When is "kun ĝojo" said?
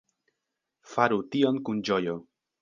1.69-2.19